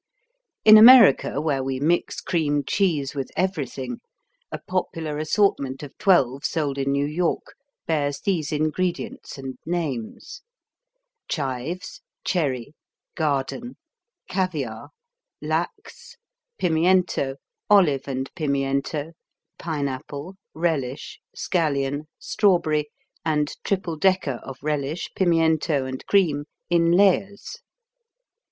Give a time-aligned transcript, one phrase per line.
[0.65, 4.01] In America, where we mix cream cheese with everything,
[4.51, 7.53] a popular assortment of twelve sold in New York
[7.85, 10.41] bears these ingredients and names:
[11.27, 12.73] Chives, Cherry,
[13.13, 13.75] Garden,
[14.27, 14.89] Caviar,
[15.39, 16.15] Lachs,
[16.57, 17.35] Pimiento,
[17.69, 19.11] Olive and Pimiento,
[19.59, 22.89] Pineapple, Relish, Scallion, Strawberry,
[23.23, 27.57] and Triple Decker of Relish, Pimiento and Cream in layers.